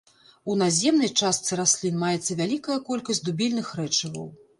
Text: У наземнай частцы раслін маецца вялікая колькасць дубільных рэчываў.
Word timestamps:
У 0.51 0.53
наземнай 0.59 1.11
частцы 1.21 1.59
раслін 1.59 1.99
маецца 2.03 2.37
вялікая 2.39 2.79
колькасць 2.89 3.21
дубільных 3.29 3.69
рэчываў. 3.83 4.27